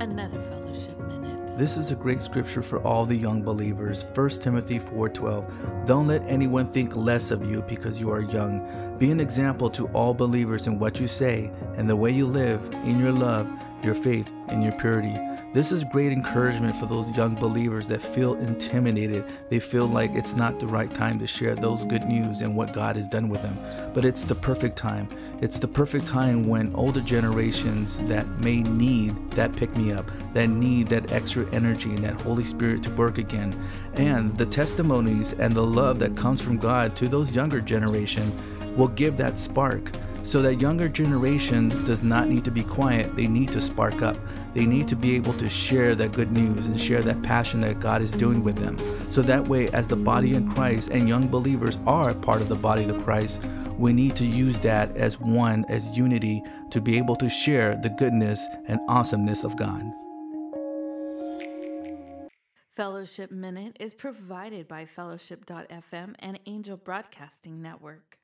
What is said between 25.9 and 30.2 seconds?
time when older generations that may need that pick me up,